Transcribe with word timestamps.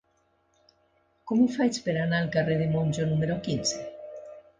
Com 1.31 1.43
ho 1.43 1.49
faig 1.55 1.77
per 1.87 1.95
anar 2.05 2.21
al 2.21 2.31
carrer 2.37 2.57
de 2.63 2.71
Monjo 2.77 3.05
número 3.11 3.37
quinze? 3.49 3.83